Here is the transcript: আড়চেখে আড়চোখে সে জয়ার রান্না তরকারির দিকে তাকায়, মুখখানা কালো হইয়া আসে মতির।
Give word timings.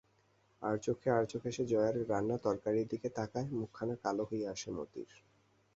আড়চেখে 0.61 1.09
আড়চোখে 1.11 1.49
সে 1.51 1.63
জয়ার 1.65 1.95
রান্না 2.09 2.37
তরকারির 2.45 2.87
দিকে 2.87 3.07
তাকায়, 3.09 3.47
মুখখানা 3.51 3.95
কালো 4.03 4.23
হইয়া 4.29 4.49
আসে 4.51 4.69
মতির। 4.71 5.09